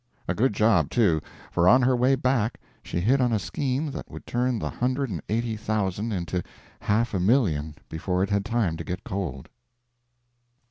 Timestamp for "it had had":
8.23-8.45